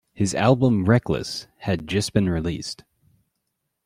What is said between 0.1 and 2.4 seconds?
His album "Reckless" had just been